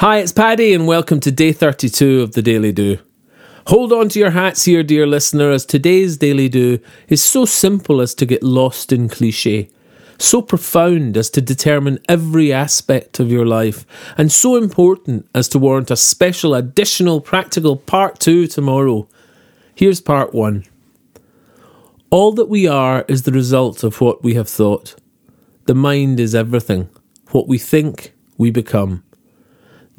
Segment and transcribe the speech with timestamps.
[0.00, 2.96] Hi, it's Paddy, and welcome to day 32 of the Daily Do.
[3.66, 8.00] Hold on to your hats here, dear listener, as today's Daily Do is so simple
[8.00, 9.68] as to get lost in cliche,
[10.16, 13.84] so profound as to determine every aspect of your life,
[14.16, 19.06] and so important as to warrant a special additional practical part two tomorrow.
[19.74, 20.64] Here's part one.
[22.08, 24.94] All that we are is the result of what we have thought.
[25.66, 26.88] The mind is everything.
[27.32, 29.04] What we think, we become.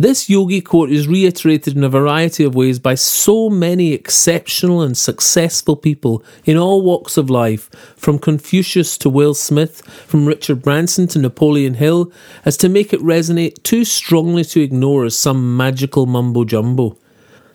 [0.01, 4.97] This yogi quote is reiterated in a variety of ways by so many exceptional and
[4.97, 11.05] successful people in all walks of life, from Confucius to Will Smith, from Richard Branson
[11.09, 12.11] to Napoleon Hill,
[12.45, 16.97] as to make it resonate too strongly to ignore as some magical mumbo jumbo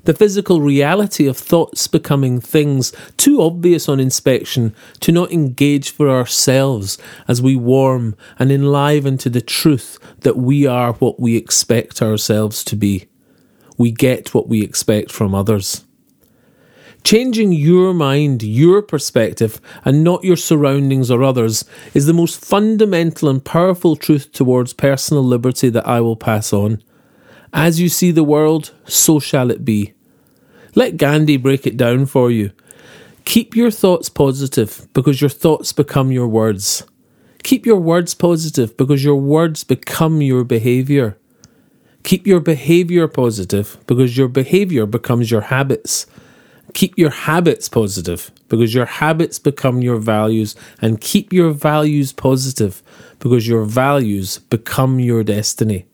[0.06, 6.08] the physical reality of thoughts becoming things too obvious on inspection to not engage for
[6.08, 6.96] ourselves
[7.28, 12.62] as we warm and enliven to the truth that we are what we expect ourselves
[12.64, 13.06] to be.
[13.76, 15.84] We get what we expect from others.
[17.02, 21.64] Changing your mind, your perspective, and not your surroundings or others
[21.94, 26.82] is the most fundamental and powerful truth towards personal liberty that I will pass on.
[27.52, 29.94] As you see the world, so shall it be.
[30.76, 32.52] Let Gandhi break it down for you.
[33.24, 36.84] Keep your thoughts positive because your thoughts become your words.
[37.42, 41.16] Keep your words positive because your words become your behaviour.
[42.02, 46.06] Keep your behaviour positive because your behaviour becomes your habits.
[46.74, 50.54] Keep your habits positive because your habits become your values.
[50.82, 52.82] And keep your values positive
[53.18, 55.86] because your values become your destiny.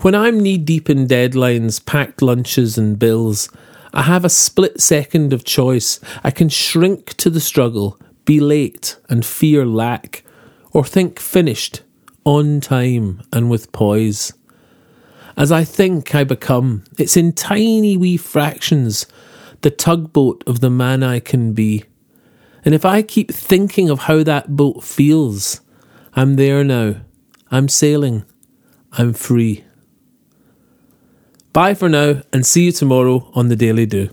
[0.00, 3.48] When I'm knee deep in deadlines, packed lunches, and bills,
[3.94, 6.00] I have a split second of choice.
[6.24, 10.24] I can shrink to the struggle, be late, and fear lack,
[10.72, 11.82] or think finished,
[12.24, 14.32] on time, and with poise.
[15.36, 16.84] As I think, I become.
[16.98, 19.06] It's in tiny wee fractions,
[19.60, 21.84] the tugboat of the man I can be.
[22.64, 25.60] And if I keep thinking of how that boat feels,
[26.14, 26.96] I'm there now.
[27.50, 28.24] I'm sailing.
[28.92, 29.64] I'm free.
[31.52, 34.08] Bye for now and see you tomorrow on the Daily Do.